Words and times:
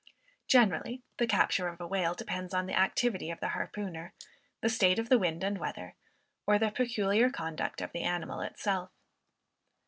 Generally 0.47 1.03
the 1.17 1.27
capture 1.27 1.67
of 1.67 1.79
a 1.79 1.85
whale 1.85 2.15
depends 2.15 2.55
on 2.55 2.65
the 2.65 2.73
activity 2.73 3.29
of 3.29 3.39
the 3.39 3.49
harpooner, 3.49 4.15
the 4.61 4.67
state 4.67 4.97
of 4.97 5.09
the 5.09 5.19
wind 5.19 5.43
and 5.43 5.59
weather, 5.59 5.93
or 6.47 6.57
the 6.57 6.71
peculiar 6.71 7.29
conduct 7.29 7.81
of 7.81 7.91
the 7.91 8.01
animal 8.01 8.39
itself. 8.39 8.89